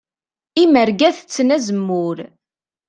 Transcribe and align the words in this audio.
Imerga 0.63 1.09
tetten 1.17 1.49
azemmur. 1.55 2.17